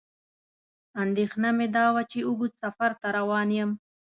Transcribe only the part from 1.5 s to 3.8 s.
مې دا وه چې اوږد سفر ته روان یم.